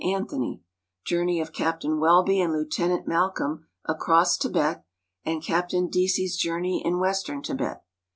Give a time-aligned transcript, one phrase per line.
[0.03, 0.63] Anthony;
[1.05, 4.83] "Journey of Captain Wellby and Lieutenant Malcolm Across Tibet,"
[5.23, 7.83] and" ('aptain Deasy's Journey in Western Tibet."